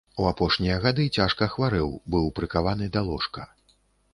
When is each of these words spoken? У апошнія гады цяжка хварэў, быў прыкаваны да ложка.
У 0.21 0.23
апошнія 0.27 0.77
гады 0.85 1.03
цяжка 1.17 1.47
хварэў, 1.55 1.93
быў 2.15 2.25
прыкаваны 2.41 2.85
да 2.97 3.05
ложка. 3.11 3.41